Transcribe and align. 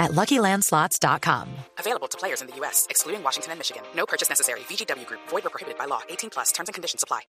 at 0.00 0.12
LuckyLandSlots.com. 0.12 1.46
Available 1.78 2.08
to 2.08 2.18
players 2.18 2.40
in 2.42 2.48
the 2.48 2.56
U.S., 2.60 2.86
excluding 2.90 3.22
Washington 3.22 3.52
and 3.52 3.60
Michigan. 3.60 3.82
No 3.94 4.06
purchase 4.06 4.28
necessary. 4.28 4.60
VGW 4.68 5.06
Group. 5.06 5.20
Void 5.28 5.46
or 5.46 5.50
prohibited 5.50 5.78
by 5.78 5.86
law. 5.86 6.00
18 6.08 6.30
plus. 6.30 6.50
Terms 6.52 6.68
and 6.68 6.74
conditions 6.74 7.04
apply. 7.04 7.20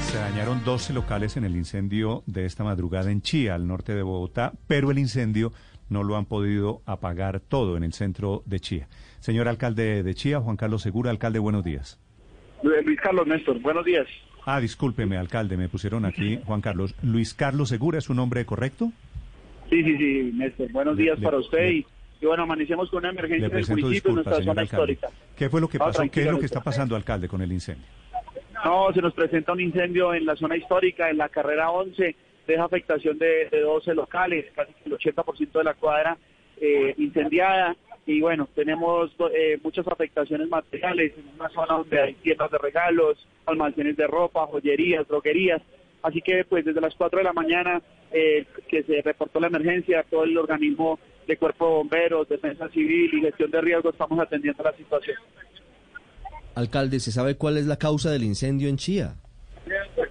Se 0.00 0.18
dañaron 0.18 0.64
12 0.64 0.92
locales 0.94 1.36
en 1.36 1.44
el 1.44 1.56
incendio 1.56 2.22
de 2.26 2.46
esta 2.46 2.64
madrugada 2.64 3.10
en 3.10 3.20
Chía, 3.20 3.54
al 3.54 3.66
norte 3.66 3.92
de 3.94 4.02
Bogotá, 4.02 4.52
pero 4.66 4.90
el 4.90 4.98
incendio 4.98 5.52
no 5.88 6.04
lo 6.04 6.16
han 6.16 6.26
podido 6.26 6.80
apagar 6.86 7.40
todo 7.40 7.76
en 7.76 7.82
el 7.82 7.92
centro 7.92 8.42
de 8.46 8.60
Chía. 8.60 8.88
Señor 9.20 9.48
alcalde 9.48 10.02
de 10.02 10.14
Chía, 10.14 10.40
Juan 10.40 10.56
Carlos 10.56 10.82
Segura, 10.82 11.10
alcalde, 11.10 11.38
buenos 11.38 11.64
días. 11.64 11.98
Luis 12.62 13.00
Carlos 13.00 13.26
Néstor, 13.26 13.60
buenos 13.60 13.84
días. 13.84 14.06
Ah, 14.44 14.60
discúlpeme, 14.60 15.16
alcalde, 15.16 15.56
me 15.56 15.68
pusieron 15.68 16.04
aquí 16.04 16.40
Juan 16.46 16.60
Carlos. 16.60 16.94
¿Luis 17.02 17.34
Carlos 17.34 17.68
Segura 17.68 17.98
es 17.98 18.04
su 18.04 18.14
nombre 18.14 18.46
correcto? 18.46 18.92
Sí, 19.70 19.82
sí, 19.82 19.96
sí, 19.96 20.30
Néstor. 20.34 20.70
Buenos 20.72 20.96
días 20.96 21.18
le- 21.18 21.24
para 21.24 21.38
usted 21.38 21.58
le- 21.58 21.72
y, 21.74 21.86
y 22.20 22.26
bueno, 22.26 22.44
amanecemos 22.44 22.88
con 22.90 23.00
una 23.00 23.10
emergencia 23.10 23.46
en 23.48 23.56
el 23.56 23.66
municipio, 23.68 24.08
en 24.10 24.14
nuestra 24.16 24.36
zona 24.36 24.50
alcalde. 24.62 24.64
histórica. 24.64 25.08
¿Qué 25.36 25.48
fue 25.50 25.60
lo 25.60 25.68
que 25.68 25.78
No, 25.78 25.84
pasó? 25.86 26.02
¿Qué 26.10 26.20
es 26.22 26.30
lo 26.30 26.38
que 26.38 26.46
está 26.46 26.60
pasando, 26.62 26.96
alcalde, 26.96 27.28
con 27.28 27.42
el 27.42 27.52
incendio? 27.52 27.84
No, 28.64 28.92
se 28.92 29.02
nos 29.02 29.12
presenta 29.12 29.52
un 29.52 29.60
incendio 29.60 30.14
en 30.14 30.24
la 30.24 30.34
zona 30.36 30.56
histórica, 30.56 31.10
en 31.10 31.18
la 31.18 31.28
carrera 31.28 31.70
11, 31.70 32.14
deja 32.46 32.64
afectación 32.64 33.18
de, 33.18 33.48
de 33.50 33.60
12 33.60 33.94
locales, 33.94 34.46
casi 34.54 34.72
el 34.84 34.92
80% 34.92 35.52
de 35.58 35.64
la 35.64 35.74
cuadra 35.74 36.16
eh, 36.60 36.94
incendiada. 36.96 37.76
Y 38.06 38.20
bueno, 38.20 38.48
tenemos 38.54 39.10
eh, 39.34 39.58
muchas 39.62 39.86
afectaciones 39.88 40.48
materiales 40.48 41.12
en 41.18 41.24
una 41.38 41.48
zona 41.50 41.74
donde 41.74 42.00
hay 42.00 42.14
tiendas 42.14 42.50
de 42.52 42.58
regalos, 42.58 43.26
almacenes 43.46 43.96
de 43.96 44.06
ropa, 44.06 44.46
joyerías, 44.46 45.06
droguerías. 45.08 45.60
Así 46.06 46.22
que 46.22 46.44
pues 46.44 46.64
desde 46.64 46.80
las 46.80 46.94
4 46.94 47.18
de 47.18 47.24
la 47.24 47.32
mañana 47.32 47.82
eh, 48.12 48.46
que 48.68 48.84
se 48.84 49.02
reportó 49.02 49.40
la 49.40 49.48
emergencia, 49.48 50.04
todo 50.08 50.22
el 50.22 50.38
organismo 50.38 51.00
de 51.26 51.36
cuerpo 51.36 51.66
de 51.66 51.74
bomberos, 51.74 52.28
defensa 52.28 52.68
civil 52.68 53.10
y 53.12 53.22
gestión 53.22 53.50
de 53.50 53.60
riesgo 53.60 53.90
estamos 53.90 54.20
atendiendo 54.20 54.62
la 54.62 54.72
situación. 54.74 55.16
Alcalde, 56.54 57.00
¿se 57.00 57.10
sabe 57.10 57.34
cuál 57.34 57.56
es 57.56 57.66
la 57.66 57.76
causa 57.76 58.12
del 58.12 58.22
incendio 58.22 58.68
en 58.68 58.76
Chía? 58.76 59.16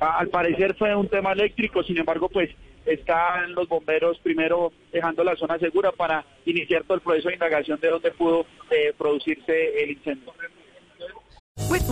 Al 0.02 0.28
parecer 0.28 0.76
fue 0.76 0.94
un 0.94 1.08
tema 1.08 1.32
eléctrico, 1.32 1.82
sin 1.82 1.98
embargo, 1.98 2.28
pues 2.28 2.50
están 2.86 3.54
los 3.54 3.70
bomberos 3.70 4.20
primero 4.20 4.74
dejando 4.92 5.24
la 5.24 5.38
zona 5.38 5.58
segura 5.60 5.94
para 5.94 6.26
iniciar 6.46 6.84
todo 6.84 6.96
el 6.96 7.02
proceso 7.02 7.30
de 7.30 7.36
indagación 7.36 7.80
de 7.80 7.90
dónde 7.90 8.12
pudo 8.12 8.46
eh, 8.70 8.94
producirse 8.98 9.82
el 9.82 9.92
incendio. 9.92 10.34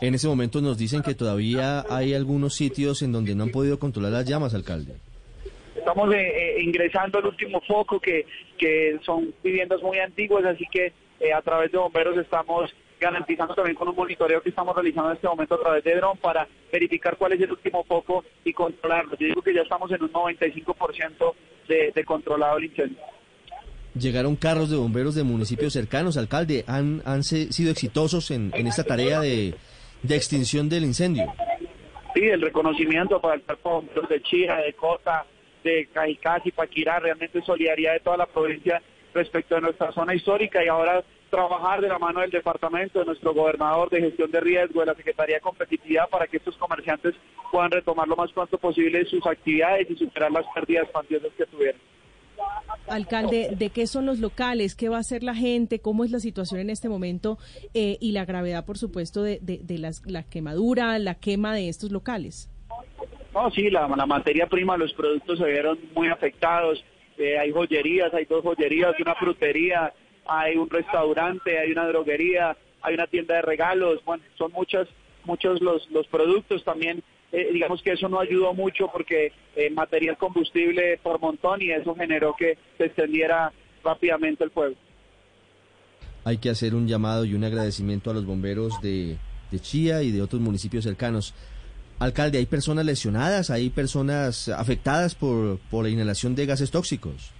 En 0.00 0.14
ese 0.14 0.28
momento 0.28 0.60
nos 0.60 0.78
dicen 0.78 1.02
que 1.02 1.14
todavía 1.14 1.84
hay 1.88 2.14
algunos 2.14 2.54
sitios 2.54 3.02
en 3.02 3.12
donde 3.12 3.34
no 3.34 3.44
han 3.44 3.50
podido 3.50 3.78
controlar 3.78 4.12
las 4.12 4.24
llamas, 4.26 4.54
alcalde. 4.54 4.94
Estamos 5.76 6.14
eh, 6.14 6.18
eh, 6.18 6.62
ingresando 6.62 7.18
al 7.18 7.26
último 7.26 7.60
foco, 7.60 8.00
que, 8.00 8.26
que 8.56 8.98
son 9.04 9.34
viviendas 9.42 9.82
muy 9.82 9.98
antiguas, 9.98 10.44
así 10.44 10.64
que 10.70 10.92
eh, 11.20 11.32
a 11.32 11.42
través 11.42 11.70
de 11.72 11.78
bomberos 11.78 12.16
estamos 12.16 12.70
garantizando 12.98 13.54
también 13.54 13.76
con 13.76 13.88
un 13.88 13.96
monitoreo 13.96 14.40
que 14.40 14.48
estamos 14.48 14.74
realizando 14.74 15.10
en 15.10 15.16
este 15.16 15.28
momento 15.28 15.56
a 15.56 15.60
través 15.60 15.84
de 15.84 15.94
dron 15.96 16.16
para 16.16 16.48
verificar 16.72 17.16
cuál 17.16 17.32
es 17.32 17.40
el 17.40 17.50
último 17.50 17.84
foco 17.84 18.24
y 18.44 18.52
controlarlo. 18.52 19.16
Yo 19.18 19.26
digo 19.26 19.42
que 19.42 19.52
ya 19.52 19.62
estamos 19.62 19.90
en 19.90 20.02
un 20.02 20.12
95% 20.12 21.34
de, 21.68 21.92
de 21.94 22.04
controlado 22.04 22.56
el 22.58 22.64
incendio. 22.64 22.98
Llegaron 23.98 24.36
carros 24.36 24.70
de 24.70 24.76
bomberos 24.76 25.14
de 25.14 25.22
municipios 25.22 25.72
cercanos, 25.72 26.16
alcalde. 26.16 26.64
¿Han, 26.66 27.02
han 27.04 27.22
sido 27.22 27.70
exitosos 27.70 28.30
en, 28.30 28.50
en 28.54 28.66
esta 28.66 28.84
tarea 28.84 29.20
de, 29.20 29.54
de 30.04 30.16
extinción 30.16 30.68
del 30.68 30.84
incendio? 30.84 31.32
Sí, 32.14 32.22
el 32.22 32.40
reconocimiento 32.40 33.20
para 33.20 33.34
el 33.34 33.42
cuerpo 33.42 33.84
de 34.08 34.22
Chía, 34.22 34.56
de 34.56 34.72
Cota, 34.74 35.24
de 35.64 35.88
Cajicás 35.92 36.42
y 36.44 36.52
Paquirá, 36.52 37.00
realmente 37.00 37.42
solidaridad 37.42 37.94
de 37.94 38.00
toda 38.00 38.18
la 38.18 38.26
provincia 38.26 38.80
respecto 39.14 39.56
a 39.56 39.60
nuestra 39.60 39.92
zona 39.92 40.14
histórica 40.14 40.62
y 40.62 40.68
ahora 40.68 41.02
trabajar 41.30 41.80
de 41.80 41.88
la 41.88 41.98
mano 41.98 42.20
del 42.20 42.30
departamento, 42.30 43.00
de 43.00 43.06
nuestro 43.06 43.34
gobernador 43.34 43.90
de 43.90 44.00
gestión 44.00 44.30
de 44.30 44.40
riesgo, 44.40 44.80
de 44.80 44.86
la 44.86 44.94
Secretaría 44.94 45.36
de 45.36 45.40
Competitividad 45.40 46.08
para 46.08 46.26
que 46.26 46.36
estos 46.36 46.56
comerciantes 46.56 47.14
puedan 47.50 47.70
retomar 47.70 48.06
lo 48.06 48.14
más 48.14 48.30
pronto 48.30 48.58
posible 48.58 49.04
sus 49.06 49.26
actividades 49.26 49.90
y 49.90 49.96
superar 49.96 50.30
las 50.30 50.44
pérdidas 50.54 50.88
cuantiosas 50.92 51.32
que 51.36 51.46
tuvieron. 51.46 51.80
Alcalde, 52.86 53.50
¿de 53.56 53.70
qué 53.70 53.86
son 53.86 54.06
los 54.06 54.18
locales? 54.18 54.74
¿Qué 54.74 54.88
va 54.88 54.98
a 54.98 55.00
hacer 55.00 55.22
la 55.22 55.34
gente? 55.34 55.80
¿Cómo 55.80 56.04
es 56.04 56.10
la 56.10 56.20
situación 56.20 56.60
en 56.60 56.70
este 56.70 56.88
momento? 56.88 57.38
Eh, 57.72 57.96
y 58.00 58.12
la 58.12 58.24
gravedad, 58.24 58.64
por 58.66 58.76
supuesto, 58.76 59.22
de, 59.22 59.38
de, 59.40 59.78
las, 59.78 60.02
la 60.06 60.22
quemadura, 60.22 60.98
la 60.98 61.14
quema 61.14 61.54
de 61.54 61.68
estos 61.68 61.90
locales. 61.90 62.50
No, 63.32 63.50
sí, 63.50 63.70
la, 63.70 63.88
la 63.88 64.06
materia 64.06 64.46
prima, 64.46 64.76
los 64.76 64.92
productos 64.92 65.38
se 65.38 65.46
vieron 65.46 65.78
muy 65.94 66.08
afectados. 66.08 66.84
Eh, 67.16 67.38
hay 67.38 67.52
joyerías, 67.52 68.12
hay 68.12 68.26
dos 68.26 68.42
joyerías, 68.42 68.94
una 69.00 69.14
frutería, 69.14 69.92
hay 70.26 70.56
un 70.56 70.68
restaurante, 70.68 71.58
hay 71.58 71.72
una 71.72 71.86
droguería, 71.86 72.56
hay 72.82 72.94
una 72.94 73.06
tienda 73.06 73.36
de 73.36 73.42
regalos. 73.42 74.04
Bueno, 74.04 74.22
son 74.36 74.52
muchos, 74.52 74.88
muchos 75.24 75.60
los, 75.62 75.90
los 75.90 76.06
productos 76.08 76.64
también. 76.64 77.02
Eh, 77.34 77.50
digamos 77.52 77.82
que 77.82 77.92
eso 77.92 78.08
no 78.08 78.20
ayudó 78.20 78.54
mucho 78.54 78.88
porque 78.92 79.32
eh, 79.56 79.68
material 79.70 80.16
combustible 80.16 80.98
por 81.02 81.20
montón 81.20 81.60
y 81.62 81.72
eso 81.72 81.92
generó 81.96 82.34
que 82.38 82.56
se 82.78 82.84
extendiera 82.84 83.52
rápidamente 83.82 84.44
el 84.44 84.50
fuego. 84.50 84.76
Hay 86.22 86.38
que 86.38 86.48
hacer 86.48 86.76
un 86.76 86.86
llamado 86.86 87.24
y 87.24 87.34
un 87.34 87.42
agradecimiento 87.42 88.10
a 88.10 88.14
los 88.14 88.24
bomberos 88.24 88.80
de, 88.80 89.16
de 89.50 89.60
Chía 89.60 90.02
y 90.02 90.12
de 90.12 90.22
otros 90.22 90.40
municipios 90.40 90.84
cercanos. 90.84 91.34
Alcalde, 91.98 92.38
¿hay 92.38 92.46
personas 92.46 92.84
lesionadas? 92.84 93.50
¿Hay 93.50 93.68
personas 93.70 94.48
afectadas 94.48 95.16
por, 95.16 95.58
por 95.70 95.84
la 95.84 95.90
inhalación 95.90 96.36
de 96.36 96.46
gases 96.46 96.70
tóxicos? 96.70 97.32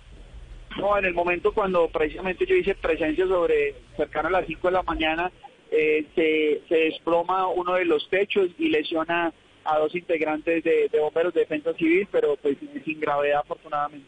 No, 0.76 0.98
en 0.98 1.04
el 1.04 1.14
momento 1.14 1.52
cuando 1.52 1.88
precisamente 1.88 2.46
yo 2.46 2.56
hice 2.56 2.74
presencia 2.74 3.28
sobre 3.28 3.76
cercano 3.96 4.26
a 4.26 4.32
las 4.32 4.46
5 4.46 4.66
de 4.66 4.72
la 4.72 4.82
mañana, 4.82 5.30
eh, 5.70 6.04
se, 6.16 6.62
se 6.68 6.84
desploma 6.86 7.46
uno 7.46 7.74
de 7.74 7.84
los 7.84 8.08
techos 8.10 8.48
y 8.58 8.70
lesiona 8.70 9.32
a 9.64 9.78
dos 9.78 9.94
integrantes 9.94 10.62
de, 10.64 10.88
de 10.90 11.00
bomberos 11.00 11.34
de 11.34 11.40
defensa 11.40 11.72
civil, 11.74 12.06
pero 12.10 12.36
pues 12.36 12.56
sin 12.84 13.00
gravedad 13.00 13.40
afortunadamente. 13.40 14.06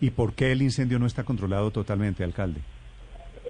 ¿Y 0.00 0.10
por 0.10 0.34
qué 0.34 0.52
el 0.52 0.62
incendio 0.62 0.98
no 0.98 1.06
está 1.06 1.24
controlado 1.24 1.70
totalmente, 1.70 2.22
alcalde? 2.22 2.60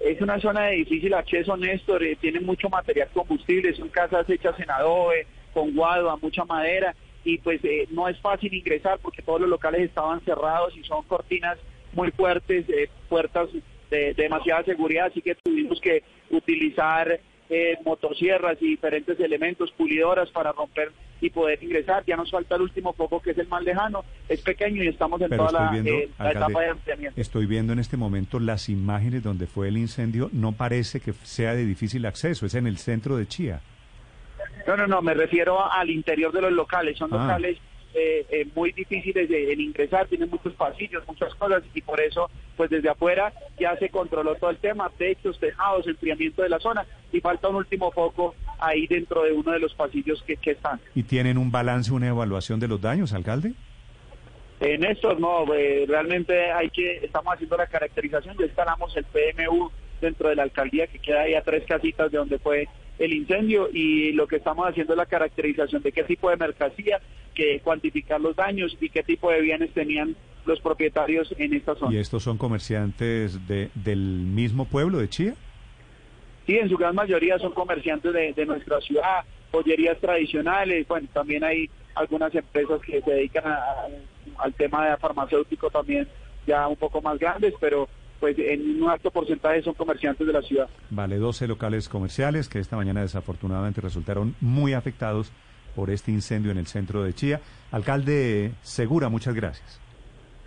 Es 0.03 0.21
una 0.21 0.39
zona 0.39 0.67
de 0.67 0.75
difícil 0.75 1.13
acceso, 1.13 1.57
Néstor, 1.57 2.03
eh, 2.03 2.15
tiene 2.19 2.39
mucho 2.39 2.69
material 2.69 3.09
combustible, 3.13 3.73
son 3.73 3.89
casas 3.89 4.29
hechas 4.29 4.57
en 4.59 4.69
adobe, 4.69 5.25
con 5.53 5.73
guadua, 5.73 6.17
mucha 6.21 6.45
madera, 6.45 6.95
y 7.23 7.39
pues 7.39 7.59
eh, 7.63 7.87
no 7.91 8.07
es 8.07 8.17
fácil 8.19 8.53
ingresar 8.53 8.99
porque 9.01 9.21
todos 9.21 9.41
los 9.41 9.49
locales 9.49 9.81
estaban 9.81 10.21
cerrados 10.21 10.77
y 10.77 10.83
son 10.83 11.03
cortinas 11.03 11.57
muy 11.93 12.11
fuertes, 12.11 12.69
eh, 12.69 12.89
puertas 13.09 13.49
de, 13.89 14.13
de 14.13 14.13
demasiada 14.13 14.63
seguridad, 14.63 15.07
así 15.07 15.21
que 15.21 15.35
tuvimos 15.35 15.81
que 15.81 16.03
utilizar 16.29 17.19
eh, 17.49 17.77
motosierras 17.85 18.57
y 18.61 18.67
diferentes 18.71 19.19
elementos, 19.19 19.71
pulidoras 19.71 20.29
para 20.31 20.51
romper 20.51 20.91
y 21.21 21.29
poder 21.29 21.63
ingresar. 21.63 22.03
Ya 22.05 22.15
nos 22.17 22.29
falta 22.29 22.55
el 22.55 22.61
último 22.63 22.93
foco 22.93 23.21
que 23.21 23.31
es 23.31 23.37
el 23.37 23.47
más 23.47 23.63
lejano, 23.63 24.03
es 24.29 24.41
pequeño 24.41 24.83
y 24.83 24.87
estamos 24.87 25.19
en 25.21 25.29
Pero 25.29 25.47
toda 25.47 25.63
estoy 25.63 25.65
la, 25.77 25.83
viendo, 25.83 25.91
eh, 26.03 26.09
la 26.19 26.31
etapa 26.31 26.61
de 26.61 26.69
ampliamiento. 26.69 27.19
estoy 27.21 27.45
viendo 27.45 27.73
en 27.73 27.79
este 27.79 27.97
momento 27.97 28.39
las 28.39 28.69
imágenes 28.69 29.23
donde 29.23 29.47
fue 29.47 29.69
el 29.69 29.77
incendio. 29.77 30.29
No 30.33 30.51
parece 30.51 30.99
que 30.99 31.13
sea 31.23 31.53
de 31.55 31.65
difícil 31.65 32.05
acceso, 32.05 32.45
es 32.45 32.53
en 32.55 32.67
el 32.67 32.77
centro 32.77 33.17
de 33.17 33.27
Chía. 33.27 33.61
No, 34.67 34.75
no, 34.75 34.85
no, 34.85 35.01
me 35.01 35.13
refiero 35.13 35.71
al 35.71 35.89
interior 35.89 36.31
de 36.33 36.41
los 36.41 36.51
locales. 36.51 36.97
Son 36.97 37.09
Ah. 37.13 37.17
locales 37.17 37.57
eh, 37.93 38.25
eh, 38.29 38.47
muy 38.55 38.71
difíciles 38.71 39.29
de, 39.29 39.53
ingresar, 39.53 40.07
tienen 40.07 40.29
muchos 40.29 40.53
pasillos, 40.53 41.03
muchas 41.07 41.33
cosas 41.35 41.63
y 41.73 41.81
por 41.81 41.99
eso 42.01 42.29
pues 42.55 42.69
desde 42.69 42.89
afuera 42.89 43.31
ya 43.59 43.77
se 43.77 43.89
controló 43.89 44.35
todo 44.35 44.49
el 44.49 44.57
tema, 44.57 44.89
techos, 44.97 45.39
tejados, 45.39 45.87
enfriamiento 45.87 46.41
de 46.41 46.49
la 46.49 46.59
zona 46.59 46.85
y 47.11 47.19
falta 47.21 47.47
un 47.47 47.55
último 47.55 47.91
foco 47.91 48.35
ahí 48.59 48.87
dentro 48.87 49.23
de 49.23 49.31
uno 49.31 49.51
de 49.51 49.59
los 49.59 49.73
pasillos 49.73 50.21
que, 50.23 50.37
que 50.37 50.51
están. 50.51 50.79
¿Y 50.95 51.03
tienen 51.03 51.37
un 51.37 51.51
balance, 51.51 51.91
una 51.91 52.07
evaluación 52.07 52.59
de 52.59 52.67
los 52.67 52.81
daños, 52.81 53.13
alcalde? 53.13 53.53
En 54.59 54.83
estos 54.83 55.19
no, 55.19 55.53
eh, 55.53 55.85
realmente 55.87 56.51
hay 56.51 56.69
que, 56.71 56.97
estamos 56.97 57.33
haciendo 57.33 57.57
la 57.57 57.67
caracterización, 57.67 58.35
ya 58.37 58.45
instalamos 58.45 58.95
el 58.97 59.05
PMU 59.05 59.69
dentro 60.01 60.29
de 60.29 60.35
la 60.35 60.43
alcaldía 60.43 60.87
que 60.87 60.99
queda 60.99 61.21
ahí 61.21 61.33
a 61.33 61.41
tres 61.41 61.63
casitas 61.65 62.11
de 62.11 62.17
donde 62.17 62.39
fue 62.39 62.67
el 62.99 63.13
incendio 63.13 63.69
y 63.71 64.11
lo 64.13 64.27
que 64.27 64.37
estamos 64.37 64.67
haciendo 64.67 64.93
es 64.93 64.97
la 64.97 65.05
caracterización 65.05 65.81
de 65.81 65.91
qué 65.91 66.03
tipo 66.03 66.29
de 66.29 66.37
mercancía, 66.37 66.99
que 67.33 67.59
cuantificar 67.59 68.19
los 68.19 68.35
daños 68.35 68.75
y 68.81 68.89
qué 68.89 69.03
tipo 69.03 69.31
de 69.31 69.41
bienes 69.41 69.71
tenían 69.73 70.15
los 70.45 70.59
propietarios 70.61 71.33
en 71.37 71.53
esta 71.53 71.75
zona. 71.75 71.93
¿Y 71.93 71.97
estos 71.97 72.23
son 72.23 72.37
comerciantes 72.37 73.47
de, 73.47 73.69
del 73.75 73.99
mismo 73.99 74.65
pueblo 74.65 74.97
de 74.97 75.09
Chía? 75.09 75.35
Sí, 76.47 76.57
en 76.57 76.69
su 76.69 76.77
gran 76.77 76.95
mayoría 76.95 77.37
son 77.37 77.51
comerciantes 77.51 78.13
de, 78.13 78.33
de 78.33 78.45
nuestra 78.45 78.79
ciudad, 78.81 79.25
joyerías 79.51 79.99
tradicionales, 79.99 80.87
bueno, 80.87 81.07
también 81.13 81.43
hay 81.43 81.69
algunas 81.93 82.33
empresas 82.33 82.81
que 82.81 83.01
se 83.01 83.11
dedican 83.11 83.43
al 84.37 84.53
tema 84.53 84.89
de 84.89 84.97
farmacéutico 84.97 85.69
también 85.69 86.07
ya 86.45 86.67
un 86.67 86.77
poco 86.77 87.01
más 87.01 87.19
grandes, 87.19 87.53
pero 87.59 87.89
pues 88.19 88.37
en 88.39 88.81
un 88.81 88.89
alto 88.89 89.11
porcentaje 89.11 89.61
son 89.61 89.73
comerciantes 89.73 90.25
de 90.25 90.33
la 90.33 90.41
ciudad. 90.41 90.67
Vale, 90.89 91.17
12 91.17 91.47
locales 91.47 91.89
comerciales 91.89 92.49
que 92.49 92.59
esta 92.59 92.75
mañana 92.75 93.01
desafortunadamente 93.01 93.81
resultaron 93.81 94.35
muy 94.41 94.73
afectados 94.73 95.31
por 95.75 95.89
este 95.89 96.11
incendio 96.11 96.51
en 96.51 96.57
el 96.57 96.67
centro 96.67 97.03
de 97.03 97.13
Chía. 97.13 97.41
Alcalde 97.71 98.53
Segura, 98.63 99.09
muchas 99.09 99.35
gracias. 99.35 99.79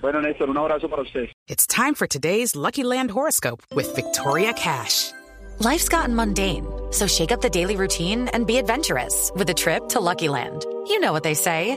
Bueno, 0.00 0.20
Néstor, 0.20 0.48
un 0.48 0.56
abrazo 0.56 0.88
para 0.88 1.02
usted. 1.02 1.28
It's 1.46 1.66
time 1.66 1.94
for 1.94 2.06
today's 2.06 2.56
Lucky 2.56 2.82
Land 2.82 3.10
horoscope 3.10 3.62
with 3.74 3.94
Victoria 3.94 4.52
Cash. 4.54 5.12
Life's 5.58 5.88
gotten 5.88 6.14
mundane, 6.14 6.64
so 6.90 7.06
shake 7.06 7.32
up 7.32 7.42
the 7.42 7.50
daily 7.50 7.76
routine 7.76 8.28
and 8.32 8.46
be 8.46 8.56
adventurous 8.56 9.30
with 9.36 9.50
a 9.50 9.54
trip 9.54 9.88
to 9.90 10.00
Lucky 10.00 10.28
Land. 10.28 10.64
You 10.86 11.00
know 11.00 11.12
what 11.12 11.22
they 11.22 11.34
say. 11.34 11.76